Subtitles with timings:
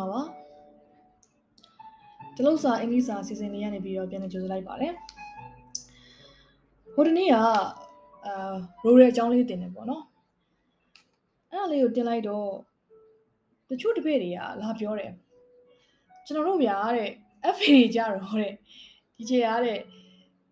[0.00, 0.40] အားလုံးပဲ
[2.36, 4.92] မင်္ဂလာပါဒီလောက်စာအင်္ဂလိပ်စာစီစဉ်နေရနေပြီးတော့ပြန်လည်ကြိုဆိုလိုက်ပါတယ်
[6.94, 7.44] ဟိုဒီနေ့ကအာ
[8.84, 10.04] ရိုးရဲအကြောင်းလေးတင်တယ်ပေါ့နော်
[11.50, 12.48] အဲ့ဒါလေးကိုတင်လိုက်တော့
[13.68, 15.12] တချို့တပည့်တွေကလာပြောတယ်
[16.26, 17.10] ကျွန်တော်တို့ဗျာတဲ့
[17.56, 18.52] FA ကြတော့တဲ့
[19.16, 19.80] ဒီချေရတဲ့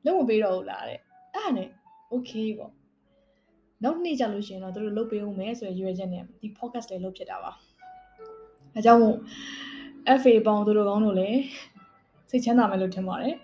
[0.04, 0.98] လုံးမပေးတော့ဘူးလားတဲ့
[1.34, 1.68] အဲ့ဒါနဲ့
[2.12, 2.72] okay ပေါ့
[3.84, 7.52] နောက်နေ့ကြလို့ရှိရင်တော့တို့လုပ်ပေးဦးမယ်ဆိုရရွေးချက်နဲ့ဒီ podcast လေးလုပ်ဖြစ်တာပါ
[8.78, 9.16] အဲကြောင့်မို့
[10.20, 11.40] FA ပေါင်းတို့ကောင်းတို့လည်း
[12.30, 13.34] စိတ်ချမ်းသာမယ်လို့ထင်ပါတယ်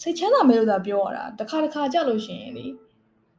[0.00, 2.66] စိတ်ချမ်းသာမယ်လို့သာပြောရတာတစ်ခါတစ်ခါကြလို့ရှိရင်လေ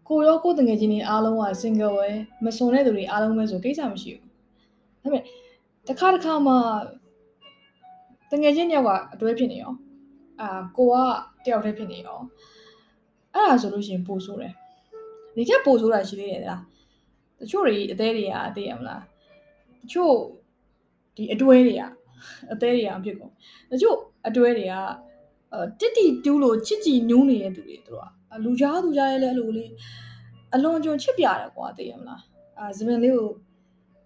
[0.08, 2.10] ကိုရောကိုတငယ်ချင်းတွေအားလုံးက single ပဲ
[2.44, 4.30] မစွန်တဲ့သူတွေအားလုံးပဲဆိုကိစ္စမရှိဘူး
[5.02, 5.24] ဒါပေမဲ့
[5.88, 6.54] တစ်ခါတစ်ခါမှ
[8.32, 9.74] တငယ်ချင်းတယောက်ကအတွဲဖြစ်နေရော
[10.42, 10.96] အာကိုက
[11.46, 12.20] တယောက်တည်းဖြစ်နေရော
[13.34, 14.54] အဲ့ဒါဆိုလို့ရှိရင်ပို့ဆိုးတယ်
[15.36, 16.62] ဒီကပို့ဆိုးတာရှိသေးတယ်လား
[17.40, 19.02] တချို့တွေအသေးတွေကသိရမလား
[19.84, 20.16] တချို့
[21.16, 21.84] ဒီအတွဲတွေက
[22.52, 23.32] အသေးတွေကအဖြစ်ကုန်
[23.72, 24.74] တချို့အတွဲတွေက
[25.54, 29.72] အဲတစ်တီတူးလို့ချစ်ကြည်နူးနေတဲ့သူတွေသူတို့ကလူကြားသူကြားရဲလဲအဲ့လိုလေး
[30.54, 32.22] အလွန်ကျွံချစ်ပြတယ်ကွာသိရမလား
[32.60, 33.30] အာဇမင်လေးကို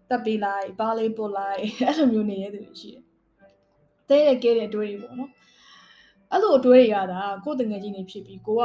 [0.09, 3.03] တက်ပေးလိုက်ပါလေးပို့လိုက်အဲ့လိုမျိုးနေတဲ့သူတွေရှိတယ်
[4.09, 5.31] တဲတဲ့ကဲတဲ့အတွဲတွေပေါ့နော်
[6.31, 8.64] အဲ့လိုအတွဲတွေရတာကိုယ်တငယ်ချင်းတွေဖြစ်ပြီးကိုက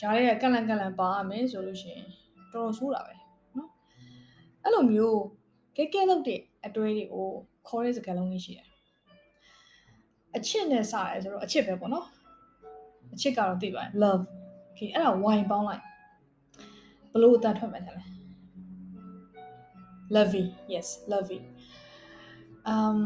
[0.00, 2.06] ဂျားရဲကန့်လန့်ကန့်လန့်ပါရမယ်ဆိုလို့ရှိရင်
[2.52, 3.14] တော်တော်ဆိုးတာပဲ
[3.56, 3.70] နော်
[4.62, 5.20] အဲ့လိုမျိုး
[5.76, 7.28] ကဲကဲလုပ်တဲ့အတွဲတွေကို
[7.68, 8.68] ခေါ်တဲ့စကားလုံးလေးရှိတယ်
[10.36, 12.06] အချစ်နဲ့စရဲဆိုတော့အချစ်ပဲပေါ့နော်
[13.14, 14.24] အချစ်ကတော့သိပါတယ် love
[14.70, 15.82] okay အဲ့ဒါ wine ပေါင်းလိုက်
[17.12, 18.04] ဘလို့အတန်ထွက်မှန်းတယ်လဲ
[20.14, 21.38] lovey yes lovey
[22.72, 22.98] um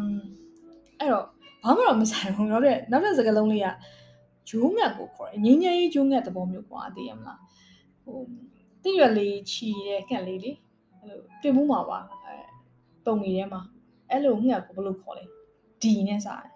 [0.99, 1.27] အဲ့တော့
[1.65, 3.69] ဘာမှတော့မဆိုင်ဘူးနောက်တဲ့နောက်တဲ့စကားလုံးလေးက
[4.49, 7.41] ဂျိုးငတ်ကိုခေါ်တယ်ငင်းငယ်ကြီးဂျိုးငတ်သဘောမျိုးကွာသိရမလား
[8.05, 8.19] ဟို
[8.83, 10.53] တိရွက်လေးချီတဲ့ခက်လေးလေ
[10.99, 12.18] အဲ့လိုတွေ့မှုမှာပါအဲ
[13.08, 13.62] ပုံမီထဲမှာ
[14.10, 15.24] အဲ့လိုငှက်ကိုဘယ်လိုခေါ်လဲ
[15.82, 16.54] ဒီနဲ့စားတယ်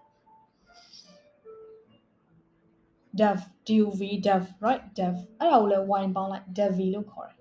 [3.19, 7.37] dove duv dove right dove အဲ့ဒါကိုလည်း wine ပေါင်းလိုက် dovey လို့ခေါ်တယ်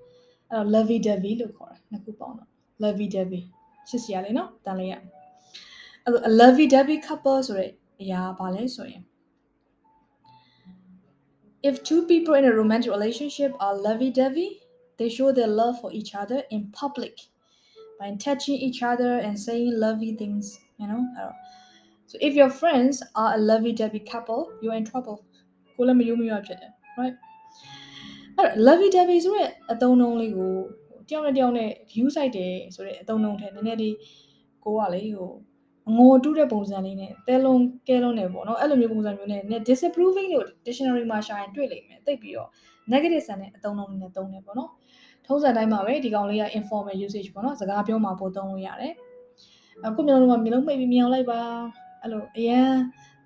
[0.51, 2.51] အဲ့တော့ lovey dovey လို့ခေါ်တယ်နှစ်ခုပေါင်းတော့
[2.83, 3.43] lovey dovey
[3.89, 7.71] ရှစ်စရာလေးနော်တန်လေးရအဲ့လို lovey dovey couple ဆိုတဲ့
[8.03, 9.03] အရာဘာလဲဆိုရင်
[11.69, 14.51] if two people in a romantic relationship are lovey-dovey
[14.99, 17.15] they show their love for each other in public
[18.02, 21.02] By touching each other and saying lovely things, you know.
[22.08, 25.18] So if your friends are a lovey-dovey couple, you're in trouble.
[25.76, 27.16] ကိုလည်းမယုံမရဖြစ်တယ် right
[28.38, 30.54] အဲ့ lovey-dovey ဆိုတဲ့အသုံးအနှုန်းလေးကို
[31.10, 33.96] တယောက်နဲ့တယောက်နဲ့ view site တယ်ဆိုတဲ့အသုံးအနှုန်းထဲနည်းနည်းလေး
[34.66, 35.32] ကိုကလေဟို
[35.98, 42.50] ငိုတူးတဲ့ပုံစံလေးနဲ့တဲလုံးကဲလုံးနေပေါ့နော်အဲ့လိုမျိုးပုံစံမျိုးနဲ့ disapproving လို့ dictionary မှာရှာရင်တွေ့လိမ့်မယ်တိတ်ပြီးတော့
[42.92, 44.70] negative ဆန်တဲ့အသုံးအနှုန်းလေးနဲ့သုံးတယ်ပေါ့နော်
[45.32, 48.94] ထုံးစံတိုင်းမှာပဲဒီကောင်လေးက informal usage ပေါ့နော်စကားပြောမှာပို့သုံးလို့ရတယ်
[49.86, 51.42] အခုမျိုးလုံးကမျိုးလုံးမိတ်ပြီးမြောင်လိုက်ပါ
[52.02, 52.72] အဲ့လိုအရန်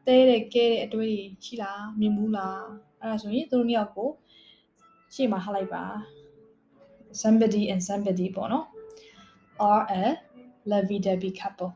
[0.08, 2.62] တဲတဲ့ကဲတဲ့အတွေ့အရှိလားမြင်ဘူးလား
[3.02, 4.10] အဲ့ဒါဆိုရင်သူတို့နှစ်ယောက်ကို
[5.14, 5.84] ရှေ့မှာထားလိုက်ပါ
[7.22, 8.66] somebody and somebody ပေါ့နော်
[9.70, 10.04] are a
[10.72, 11.72] lovey dovey couple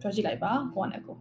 [0.00, 1.16] ပြောကြည့်လိုက်ပါကိုကနဲ့ကို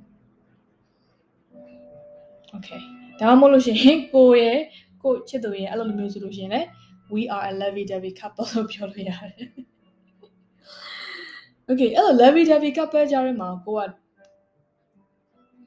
[2.55, 2.81] okay
[3.19, 4.59] ဒါမှမဟုတ်လို့ရှိရင်ကိုရဲ့
[5.03, 6.67] ကိုချစ်သူရဲ့အဲ့လိုမျိုးဆိုလို့ရှိရင်လည်း
[7.14, 9.50] we are a lovey dovey couple လို့ပြောလို့ရတယ်
[11.70, 13.80] okay အဲ့လို lovey dovey couple ကြားထဲမှာကိုက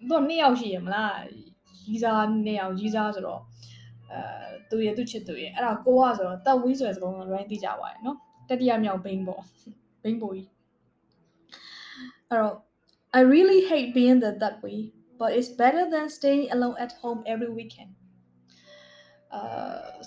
[0.09, 1.15] တော့နှစ်ယောက်ရှိရမလား
[1.85, 3.41] ကြီးစားနှစ်ယောက်ကြီးစားဆိုတော့
[4.11, 4.19] အဲ
[4.69, 8.17] သူရဲ့သူချစ်သူရဲ့အဲ့ဒါကိုကဆိုတော့တက်ဝီးဆိုတဲ့စကားလုံး rank သိကြပါရဲ့နော်
[8.49, 9.43] တတိယမြောက်ဘိန်းပေါ့
[10.03, 10.49] ဘိန်းပိုကြီး
[12.29, 12.55] အဲ့တော့
[13.17, 14.77] I really hate being the that way
[15.19, 17.91] but it's better than staying alone at home every weekend
[19.34, 19.40] အာ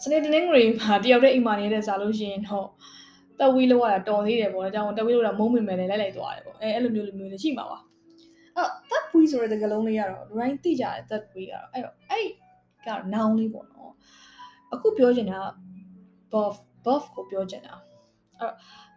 [0.02, 2.68] စနေတနင်္ဂနွေမှာတယောက်တည်းအိမ်မှာနေတဲ့စားလို့ရှိရင်တော့
[3.40, 7.80] တက်ဝီးလောက်ရတာတော်သေးတယ်ပေါ့။အကြောင်းတက်ဝီးလောက်တာမုံမိမယ်လည်းလိုက်လိုက်သွားတယ်ပေါ့။အဲအဲ့လိုမျိုးလိုမျိုးလည်းရှိမှာပါ။
[8.56, 12.28] အဲ့တက်ဝီးဆိုတဲ့ကလုံးလေးကတော့ right သိကြတယ်တက်ဝီးကတော့အဲ့တော့အဲ့
[12.88, 13.92] က noun လေးပေါ့နော်။
[14.74, 15.40] အခုပြောချင်တာ
[16.31, 16.56] buff
[16.86, 17.74] buff ကိုပြောချင်တာ။
[18.40, 18.54] အဲ့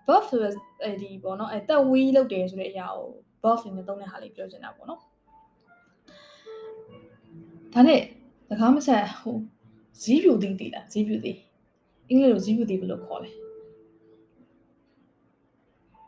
[0.07, 0.53] buff ဆိုတဲ့
[0.85, 3.11] အဲဒီပေါ့နော်အဲတက်ဝီးလောက်တယ်ဆိုတဲ့အရာကို
[3.43, 5.01] buff နဲ့သုံးတဲ့ဟာလေးပြောချင်တာပေါ့နော်။
[7.75, 8.01] ဒါနဲ့
[8.49, 9.37] တကားမဆက်ဟို
[10.03, 11.33] ဇီးပြူသိသိလားဇီးပြူသိ
[12.09, 13.31] အင်္ဂလိပ်လိုဇီးပြူသိဘယ်လိုခေါ်လဲ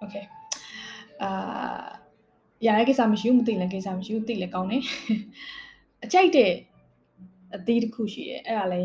[0.03, 0.25] Okay
[1.23, 1.31] အာ
[2.67, 4.83] ရတဲ့ကိစ္စမရှိဘူးမသိလည်းကိစ္စမရှိဘူးသိလည်းကောင်းတယ်
[6.05, 6.53] အကြိုက်တဲ့
[7.55, 8.83] အသီးတစ်ခုရှိတယ်အဲ့ဒါလဲ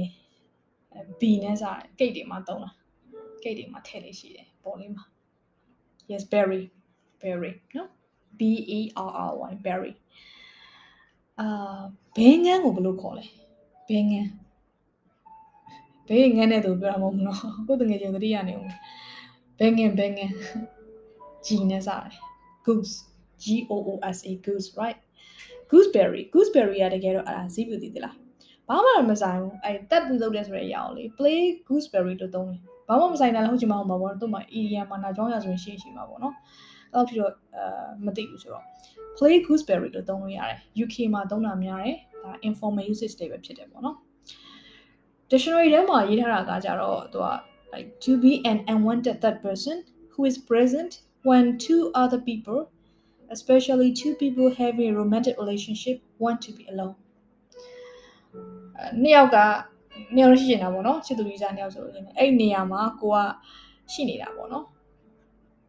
[1.20, 2.72] B နဲ့စားကိတ်တွေမှာတုံးတာ
[3.44, 5.04] ကိတ်တွေမှာထည့်လေးရှိတယ်ပေါ်လေးမှာ
[6.12, 6.62] Yes berry
[7.22, 7.90] berry နော်
[8.40, 8.42] B
[8.78, 9.94] E R R Y berry
[11.40, 11.82] အာ
[12.16, 13.26] ဘဲငန်းကိုဘယ်လိုခေါ်လဲ
[13.90, 14.30] ဘဲငန်း
[16.08, 18.66] ဘေးငန်းတဲ့သူပြောတာမဟုတ်ဘူးနော်ကိုယ်တငယ်ချင်းသတိရနေဦး
[19.60, 20.34] ဘဲငန်းဘဲငန်း
[21.46, 22.16] ဂျီနဲ့စားတယ်
[22.66, 22.96] goose
[23.44, 25.00] G O O S E goose right
[25.72, 28.16] gooseberry gooseberry ကတကယ်တော့အဲ့ဒါဇီးပြူတည်သလား
[28.68, 36.36] ဘာမှမဆိုင်ဘူးအဲ့တက်ပြီးလုပ်တဲ့ဆိုတဲ့အရာကိုလေ play gooseberry လို့သုံးတယ်ဘာမှမဆိုင်တာလည်းဟုတ်ချင်မှာမဟုတ်ပါဘူးသူ့မှာ idiom မှာနာကြောင်းရဆိုရင်ရှိရှိမှာပေါ့နော်
[36.94, 37.64] အဲ့တော့ဖြစ်တော့အဲ
[38.06, 38.64] မသိဘူးဆိုတော့
[39.18, 43.98] play gooseberry လို့သုံးလို့ရတယ် UK မှာသုံးတာများတယ်ဒါ informal usage တွေပဲဖြစ်တယ်ပေါ့နော်
[45.30, 47.28] dictionary ထဲမှာရေးထားတာကကြတော့သူက
[47.74, 49.76] like to be an unwanted third person
[50.14, 50.92] who is present
[51.28, 52.60] when two other people
[53.36, 56.96] especially two people having a romantic relationship want to be alone
[59.02, 59.38] နှစ်ယောက်က
[60.16, 63.18] နှစ်ယောက်ရှိနေတာပေါ့နော်ချစ်သူကြီးစားနှစ်ယောက်ဆိုလို့ရှင်အဲ့နေရာမှာကိုက
[63.94, 64.66] ရှိနေတာပေါ့နော်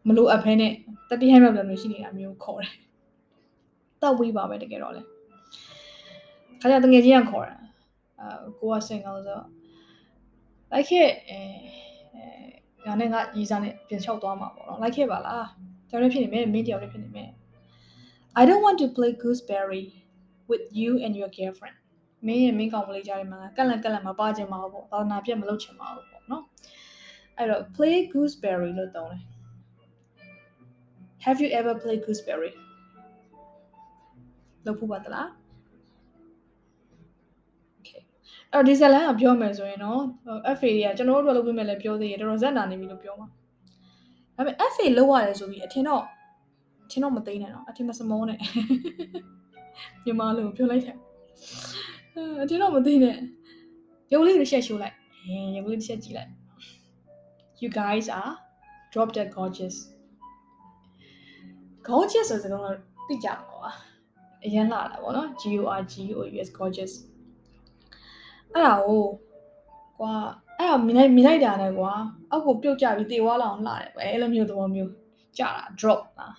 [0.06, 0.72] မလို့အဖဲနဲ့
[1.10, 2.74] တတိယမြောက်လည်းမျိုးရှိနေတာမျိုးခေါ်တယ်
[4.02, 5.02] တောက်ဝေးပါပဲတကယ်တော့လေ
[6.60, 7.67] ခါကျတငယ်ချင်းကခေါ်တာအာ
[8.58, 9.40] ကိုက single ဆို
[10.72, 11.38] လိုက်ခဲ့အဲ
[12.14, 15.46] အဲငါနဲ့ငါရီစားနဲ့ပြန်လျှောက်သွားမှာပေါ့နော်လိုက်ခဲ့ပါလား
[15.88, 17.30] တယောက်တည်းဖြစ်နေမယ်မင်းတယောက်တည်းဖြစ်နေမယ်
[18.40, 19.84] I don't want to play gooseberry
[20.50, 21.76] with you and your girlfriend
[22.26, 26.44] မင်းရဲ့မင်းကောင်မလေးကြားထဲမှာကက်လန်ကက်လန်မပါချင်ပါဘူးပေါ့သာသနာပြတ်မလုပ်ချင်ပါဘူးပေါ့နော်
[27.36, 29.22] အဲ့တော့ play gooseberry လို့သုံးတယ်
[31.24, 32.52] Have you ever played gooseberry
[34.66, 35.28] လုပ်ဖို့ပါတလား
[38.52, 40.00] အဲ့တော့ဒီဇလန်ကပြောမယ်ဆိုရင်တော့
[40.56, 43.28] FA တွေကကျွန်တော်တို့လုပ်ပေးမယ်လည်းပြောသေးတယ်တော်တော်ဇက်နာနေပြီလို့ပြောမှာ
[44.36, 46.02] ဒါပေမဲ့ FA လောက်ရတယ်ဆိုပြီးအထင်တော့
[46.86, 48.38] အထင်တော့မသိနဲ့တော့အထင်မစမောနဲ့
[50.04, 50.96] မြန်မာလိုပြောလိုက်တယ်
[52.42, 53.16] အတင်းတော့မသိနဲ့
[54.12, 54.94] ရုပ်လေးတစ်ချက်ရှိုးလိုက်
[55.26, 56.30] ဟင်းရုပ်လေးတစ်ချက်ကြည့်လိုက်
[57.60, 58.34] you guys are
[58.92, 59.76] drop dead gorgeous
[61.88, 62.76] gorgeous ဆိုတဲ့စကားတော့
[63.08, 63.70] သိကြမှာပါ
[64.44, 66.92] အရင်လာတာပေါ့နော် G O R G O U S gorgeous
[68.54, 69.04] အဲ့ဒါကို
[69.98, 70.12] ကွာ
[70.58, 71.92] အဲ့ဒါမြင်လိုက်မြင်လိုက်တာနဲ့ကွာ
[72.30, 74.92] အောက်ကိုပြုတ်ကြပြီးတေဝါလောင်လှတယ်ပဲအဲ့လိုမျိုးသဘောမျိုး
[75.38, 76.36] ကြတာ drop လား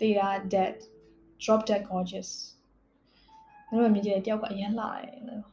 [0.00, 0.74] တေတာ dead
[1.42, 2.30] drop dead gorgeous
[3.68, 5.44] ကျွန်တော်မြင်ကြတဲ့တယောက်ကအရင်လှတယ်လို့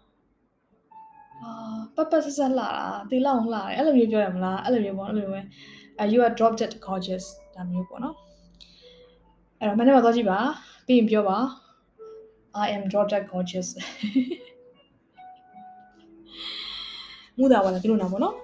[1.42, 2.70] အာပတ်ပတ်ဆက်ဆက်လှတာ
[3.10, 7.26] တေးလောက်လှတယ်အဲ့လိုမျိုးပြောရမလားအဲ့လိုမျိုးပေါ့အဲ့လိုမျိုးပဲ you are drop dead gorgeous
[7.56, 8.16] ဒါမျိုးပေါ့နော်
[9.60, 10.40] အဲ့တော့မနေ့ကသွားကြည့်ပါ
[10.86, 11.38] ပြီးရင်ပြောပါ
[12.64, 13.68] I am drop dead gorgeous
[17.40, 18.36] မူတာပါလားဒီလိုနာပေါ့နော်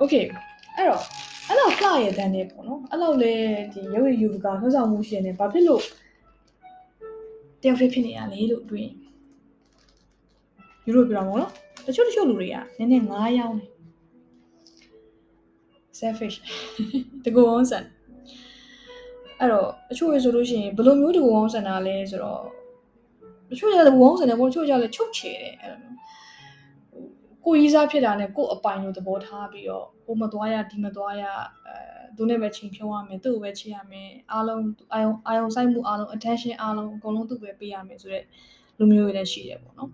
[0.00, 0.24] Okay
[0.76, 1.02] အဲ့တော့
[1.48, 3.34] အဲ့လောက်လှရဲ့တန်းနေပေါ့နော်အဲ့လောက်လေ
[3.72, 5.82] ဒီရုပ်ရည်ယူကနှုတ်ဆောင်မှုရှင်နေဘာဖြစ်လို့
[7.60, 8.88] တယောက်တည်းဖြစ်နေရလေလို့တွင်
[10.86, 11.52] ယူလို့ပြောတာပေါ့နော်
[11.86, 13.68] တချို့တချို့လူတွေကနည်းနည်းငားရောင်းတယ်
[15.98, 16.36] selfish
[17.24, 17.84] တကူအောင်ဆန်
[19.40, 22.42] အဲ့တော့တချို့ရဆိုလို့ရှိရင်ဘယ်လိုမျိုးတကူအောင်ဆန်တာလဲဆိုတော့
[23.50, 25.92] တချို့ရတကူအောင်ဆန်တယ်ပေါ့တချို့ကြလည်းချုပ်ချယ်တယ်အဲ့လို
[27.45, 31.23] ကိုကြီးစားဖြစ်တာနဲ့ကို့အပိုင်လို့သဘောထားပြီးတော့ဟိုမသွားရဒီမသွားရ
[31.65, 31.75] အဲ
[32.17, 34.63] သူနဲ့ပဲချိန်ဖြုံးရမယ်သူ့ကိုပဲချစ်ရမယ်အားလုံး
[34.93, 38.25] အာယုံအာယုံစိုက်မှုအားလုံး attention အားလုံးအကုန်လုံးသူ့ပဲပေးရမယ်ဆိုတော့
[38.77, 39.91] လူမျိုးတွေလည်းရှိတယ်ပေါ့နော်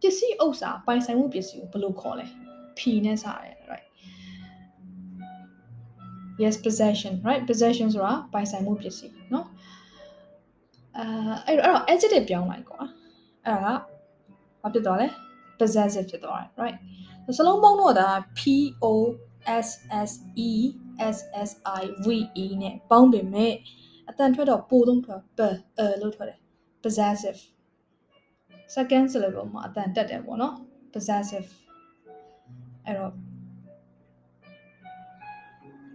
[0.00, 2.26] ပစ္စည်းဥစ္စာပိုင်ဆိုင်မှုပစ္စည်းကိုဘယ်လိုခေါ်လဲ
[2.78, 3.88] ဖြီနဲ့စားတယ် right
[6.42, 9.44] yes possession right possession ဆိုတာပိုင်ဆိုင်မှုပစ္စည်းเนาะ
[10.96, 11.04] အဲ
[11.46, 12.80] အဲ့တော့အဲ့တော့ adjective ပြောင်းလိုက်ကွာ
[13.46, 13.78] အဲ့ဒါက
[14.62, 15.08] ဘာဖြစ်သွားလဲ
[15.58, 16.78] possessive ဖြစ်သွားတယ် right
[17.38, 18.08] စလုံးပေါင်းတော့ဒါ
[18.38, 18.40] P
[18.84, 18.86] O
[19.66, 19.68] S
[20.08, 20.10] S
[20.48, 20.52] E
[21.16, 22.08] S S I V
[22.44, 23.54] E နဲ့ပေါင်းပေမဲ့
[24.08, 25.40] အတန်ထွက်တော့ပိုသုံးထွက် p
[25.78, 26.38] အဲလို့ထွက်တယ်
[26.82, 27.40] possessive
[28.74, 30.54] second syllable မှာအတန်တက်တယ်ပေါ့နော်
[30.92, 31.48] possessive
[32.86, 33.12] အဲ့တော့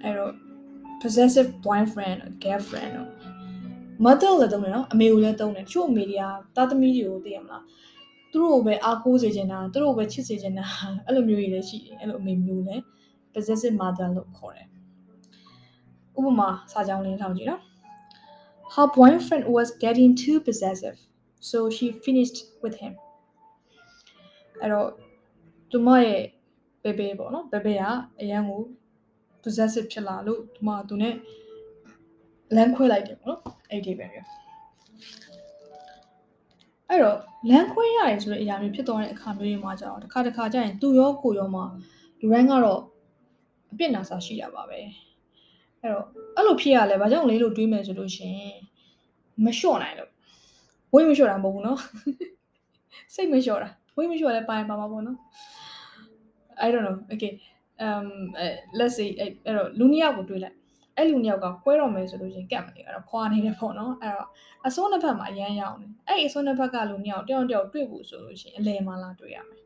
[0.04, 0.34] အဲ့တော့
[1.02, 3.10] possessive boyfriend or girlfriend တော့
[4.06, 6.26] mother လည်းသုံးတယ်နော်အမေကိုလည်းသုံးတယ်တချို့အမေတွေက
[6.56, 7.64] သားသမီးတွေကိုသိရမလား
[8.35, 10.65] သူတို့ကိုပဲအားကိုးစေချင်တာသူတို့ကိုပဲချစ်စေချင်တာ
[11.07, 12.83] အဲ့လိုမျိုးတွေလည်းရှိတယ်အဲ့လိုအမေမျိုးလည်း
[13.33, 14.69] possessive mother လို့ခေါ်တယ်
[16.19, 17.63] ဥပမာစာကြောင်းလေးထောက်ကြည့်နော်
[18.75, 20.97] her boyfriend was getting too possessive
[21.51, 22.93] so she finished with him
[24.63, 24.89] အဲ့တော့
[25.71, 26.23] သူမရဲ့
[26.83, 27.83] ဘေဘေပေါ့နော်ဘေဘေက
[28.21, 28.61] အရန်ကို
[29.43, 31.15] possessive ဖြစ်လာလို့သူမသူနဲ့
[32.57, 34.44] လမ်းခွဲလိုက်တယ်ပေါ့နော်အဲ့ဒီပဲပြော
[36.90, 37.18] အဲ့တော့
[37.50, 41.66] လမ်းခွဲရတယ်ဆိုတဲ့အရာမျိုးဖြစ်သွားတဲ့အခါမျိုးတွေမှာကျတော့တစ်ခါတစ်ခါကျရင်သူရောကိုရောမှာ
[42.20, 42.80] လူတိုင်းကတော့
[43.72, 44.80] အပြစ်နာစာရှိတာပါပဲ
[45.82, 48.58] အဲ့တော့အဲ့လိုဖြစ်ရလဲဘာကြောင့်လဲလို့တွေးမယ်ဆိုလို့ရှိရင်
[49.46, 50.12] မလျှော့နိုင်လို့
[50.94, 51.80] ဝိတ်မလျှော့တာမဟုတ်ဘူးเนาะ
[53.14, 55.18] စိတ်မလျှော့တာဝိတ်မလျှော့လဲပိုင်းပါမှာပေါ့နော်
[56.66, 57.34] I don't know okay
[57.86, 58.08] um
[58.44, 60.56] uh, let's say အဲ့တော့လူနှစ်ယောက်ကိုတွေးလိုက်
[60.97, 64.29] အဲ့လူနှစ်ယောက်ကခွဲတော့မယ်ဆိုလို့ရှင်ကတ်မနေအဲ့တော့ခွာနေတယ်ပေါ့နော်အဲ့တော့
[64.67, 69.61] အစွန်းတစ်ဖက်မှာအရန်ရောက်နေအဲ့ဒီအစွန်းတစ်ဖက်ကလူနှစ်ယောက်တယောက်တယောက်တွေ့ဖို့ဆိုလို့ရှင်အလဲမှာလာတွေ့ရမယ်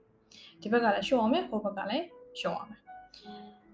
[0.60, 2.04] ဒီဘက်ကလည်းရှော့အောင်မယ်ဟိုဘက်ကလည်း
[2.40, 2.80] ရှော့အောင်မယ်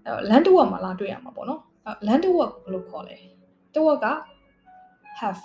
[0.03, 1.61] အဲ့တော့လမ်းတစ်ဝက်မှာလာတွေ့ရမှာပေါ့နော်
[2.07, 3.15] လမ်းတစ်ဝက်ဘယ်လိုခေါ်လဲ
[3.73, 4.07] တစ်ဝက်က
[5.19, 5.39] half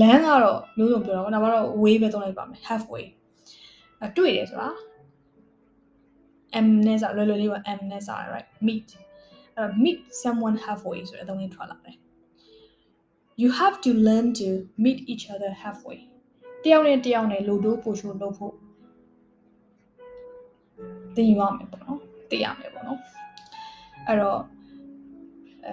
[0.00, 3.06] လမ်းကတော့မျိုးစုံပြောတာပေါ့ဒါမှတော့ way ပဲသုံးလိုက်ပါမယ် halfway
[4.04, 4.70] အတွေ့တယ်ဆိုတာ
[6.64, 9.05] m နဲ့စာလွယ်လွယ်လေးပါ m နဲ့စာ right meet အဲ့
[9.82, 11.96] meet someone halfway ဆိုတဲ့အသုံးလေးထွက်လာတယ်
[13.42, 14.48] you have to learn to
[14.84, 15.98] meet each other halfway
[16.64, 18.54] တယောက်နဲ့တယောက်နဲ့လူတို့ပို့ချိုးလုပ်ဖို့
[21.14, 21.98] သင်ယူရမယ်ပေါ့နော်
[22.30, 23.00] သိရမယ်ပေါ့နော်
[24.06, 24.40] အဲ့တော့
[25.66, 25.72] အဲ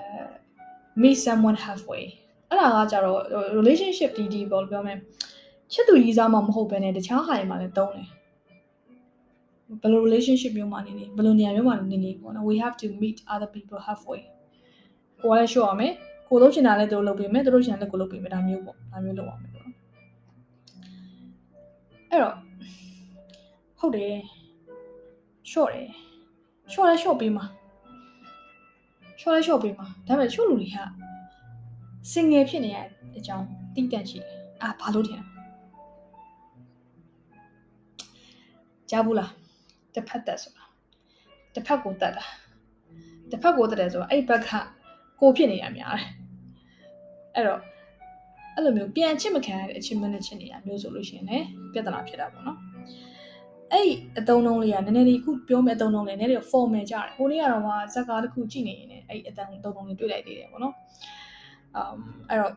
[1.01, 2.03] meet someone halfway
[2.49, 3.19] အဲ့ဒါကကြတော့
[3.57, 4.97] relationship ဒီဒီပေါ့ပြောမယ်
[5.73, 8.09] ချစ်သူကြီးစားမှမဟုတ်ဘဲနဲ့တခြားဟာတွေမှာလည်းသုံးတယ်
[9.81, 14.21] ဘယ်လို relationship မျိုးမှာနေနေဘယ်လိုနေရာမျိုးမှာနေနေပေါ့နော် we have to meet other people halfway
[15.21, 15.93] ကိုယ်ကလည်း show ရမယ်
[16.29, 19.75] ကိုလုပ်ချင်တာလည်းသူတို့လုပ်ပေးမယ်သူတို့ချင်တာလည်းကိုလုပ်ပေးမယ်ဒါမျိုးပေါ့ဒါမျိုးလုပ်ရမယ်ပေါ့နော်
[22.09, 22.35] အဲ့တော့
[23.79, 24.13] ဟုတ်တယ်
[25.51, 25.89] short တယ်
[26.73, 27.45] short လဲ short ပေးမှာ
[29.19, 30.77] short လဲ short ပေးမှာဒါပေမဲ့ short လူတွေက
[32.11, 34.29] single ဖြစ်နေရတဲ့အကြောင်းတိတန့်ရှိတယ်
[34.61, 35.25] အာဘာလို့ထင်လဲ
[38.89, 39.31] ကြားဘူးလား
[39.95, 40.65] တစ်ဖက်သက်ဆိုတာ
[41.53, 42.25] တစ်ဖက်ကိုတက်တာ
[43.31, 44.49] တစ်ဖက်ကိုတက်တယ်ဆိုတော့အဲ့ဘက်က
[45.19, 46.07] ကိုဖြစ်နေရများတယ်
[47.35, 47.61] အဲ့တော့
[48.55, 52.59] အဲ့လိုမျိုးပြန်ချစ်မခံရတဲ့အချင်းမနဲ့ချစ်နေရမျိုးဆိုလို့ရှိရင်လည်းပြဿနာဖြစ်တာပေါ့နော်
[53.71, 60.73] အဲ့အတုံးလုံးလေးကနည်းနည်းလေးခုပြောမယ့်အတုံးလုံးလေးနည်းနည်းလေး formal ကြတယ်ဟိုနေ့ကတော့မှဇက်ကားတစ်ခုကြည့်နေရင်လည်းအဲ့အတုံးအတုံးလုံးလေးတွေ့လိုက်သေးတယ်ပေါ့နော်
[61.79, 61.97] um
[62.29, 62.53] အဲ့တော့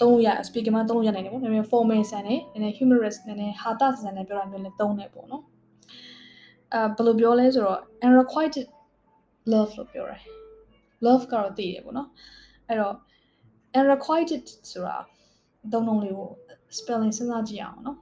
[0.00, 5.42] သုံးလို့ရ speaker မှာသုံးလို့ရနိုင်တယ်ပေါ့နည်းနည်း formal ဆန်တယ်နည်းနည်း humorous နည်းနည်းဟာတာဆန်တယ်ပြောတာမျိုးလည်းသုံးတယ်ပေါ့နော်
[6.72, 8.68] အဲဘယ်လိုပြောလဲဆိုတော့ unrequited
[9.52, 10.22] love လို့ပြောတယ်
[11.06, 12.08] love ကတော့သိတယ်ပေါ့နော်
[12.68, 12.96] အဲ့တော့
[13.78, 14.96] unrequited ဆိုတာ
[15.72, 16.30] သုံးလုံးလေးကို
[16.78, 17.98] spelling စဉ်းစားကြည့်အောင်နော်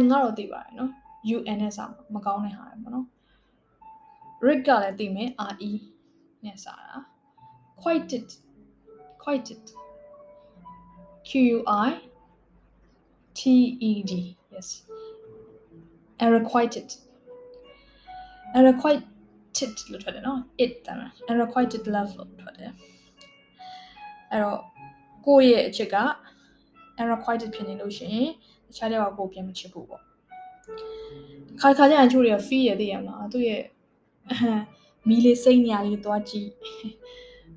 [0.00, 0.90] n ကတော့သိပါတယ်နော်
[1.34, 3.06] un နဲ့စာမကောင်းတဲ့ဟာပေါ့နော်
[4.46, 5.30] rig ကလည်းသိမယ်
[5.60, 5.72] re
[6.44, 6.98] နဲ့စာတာ
[7.82, 8.28] quieted
[9.22, 9.64] quieted
[11.28, 11.90] q u i
[13.38, 13.40] t
[13.90, 14.12] e d
[14.52, 14.68] yes
[16.24, 16.88] unrequited
[18.56, 22.72] unrequited လို့ထွက်တယ်နော် it တမ်း unrequited love လို့ထွက်တယ်
[24.30, 24.60] အဲ့တော့
[25.26, 25.96] ကိုယ့်ရဲ့အချစ်က
[27.00, 28.30] unrequited ဖြစ်နေလို့ရှိရင်
[28.66, 30.02] တခြားတဲ့ကကိုပြန်မချစ်ဘူးပေါ့
[31.60, 33.62] ခါခါကျရင်ချိုးတွေက feel ရသေးရမလားသူ့ရဲ့
[35.08, 36.48] မီးလေးစိတ်ညာလေးသွားကြည့်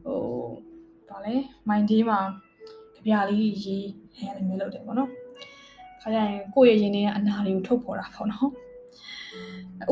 [0.03, 0.19] ဟို
[1.09, 1.35] ဗာလဲ
[1.69, 2.19] mind ဒီမှာ
[2.95, 5.09] ကြပြလေးရေးအဲလိုမျိုးလုပ်တယ်ပေါ့နော်
[6.01, 8.49] ခါကျရင်ကိုယ့်ရဲ့ရင်ထဲကအနာတွေကိုထုတ်ဖော်တာပေါ့နော်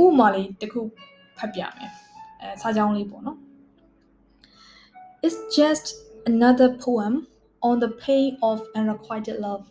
[0.02, 0.82] ဥပမာလေးတစ်ခု
[1.38, 1.92] ဖတ်ပြမယ်
[2.42, 3.38] အဲစာကြောင်းလေးပေါ့နော်
[5.26, 5.86] It's just
[6.32, 7.14] another poem
[7.68, 9.64] on the pain of unrequited love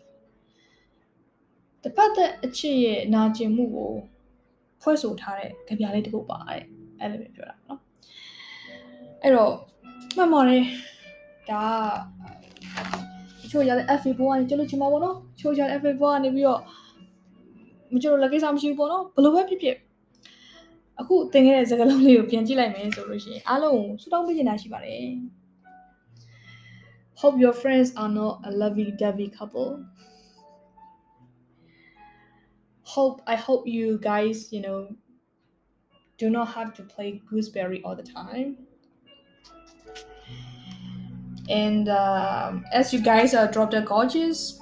[1.82, 3.92] တပတ်သက်အချစ်ရဲ့နာကျင်မှုကို
[4.82, 6.62] ဖွဲ့ဆိုထားတဲ့ကြပြလေးတစ်ခုပါတဲ့
[7.00, 7.80] အဲ့လိုမျိုးပြောတာနော်
[9.22, 9.52] အဲ့တော့
[10.16, 10.64] မှတ်ပါတယ်
[11.50, 11.62] ဒါ
[13.40, 16.83] ကချို့ရတဲ့ FA ဘောကနေကျလို့ချင်မှာပေါ့နော်ချို့ရတဲ့ FA ဘောကနေပြီးတော့မ
[18.01, 19.77] ကျလို့လ က်ကိစ္စမရှိဘူးပေါ့နော်ဘယ်လိုပဲဖြစ်ဖြစ်
[20.99, 25.05] အခုသင်ခဲ့တဲ့စကားလုံးလေးကိုပြန်ကြည့်လိုက်မယ်ဆိုလို့ရှိရင်အားလုံးဆူတောင်းပေးချင်တာရှိပါတယ်
[27.21, 29.83] Hope your friends are not a lovey-dovey couple.
[32.83, 34.79] Hope I hope you guys, you know,
[36.17, 38.49] do not have to play gooseberry all the time.
[41.49, 44.61] And um, as you guys are drop dead gorgeous,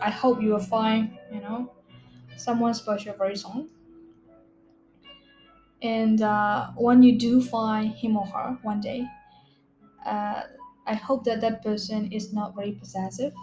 [0.00, 1.72] I hope you will find, you know,
[2.36, 3.70] someone special very soon.
[5.80, 9.06] And uh, when you do find him or her one day,
[10.04, 10.42] uh,
[10.86, 13.34] I hope that that person is not very possessive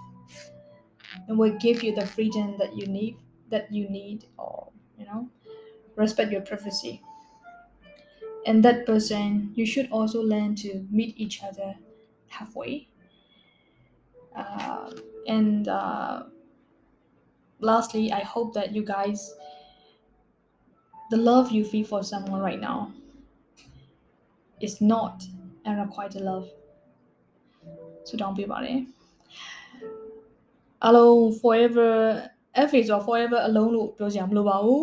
[1.27, 3.17] and will give you the freedom that you need,
[3.49, 5.29] that you need, or you know,
[5.97, 7.01] respect your privacy.
[8.45, 11.75] And that person, you should also learn to meet each other
[12.29, 12.87] halfway.
[14.35, 14.91] Uh,
[15.27, 16.25] and uh,
[17.60, 19.34] lastly, I hope that you guys,
[21.10, 22.92] the love you feel for someone right now,
[24.60, 25.24] is not
[25.66, 26.48] unrequited love.
[28.04, 28.86] So don't be about it.
[30.82, 34.82] Hello, forever F is or forever alone လို့ပြောစရာမလိုပါဘူး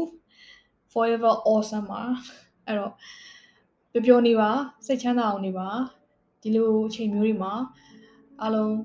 [0.93, 2.01] forever awesome ပါ
[2.65, 2.91] အဲ့တော့
[3.91, 4.49] ပျော်ပျော်နေပါ
[4.85, 5.67] စိတ်ချမ်းသာအောင်နေပါ
[6.41, 7.53] ဒီလိုအချိန်မျိုးတွေမှာ
[8.41, 8.75] အားလုံး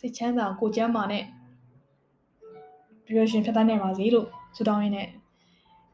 [0.00, 1.24] စိတ်ချမ်းသာကိုယ်ကျန်းမာနဲ့
[3.07, 5.07] ပျော်ရွှင်ဖြတ်သန်းနိုင်ပါစေလို့ဆုတောင်းရင်းနဲ့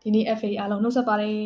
[0.02, 1.38] ဒီနေ့ FA အားလုံးနှုတ်ဆက်ပါတယ်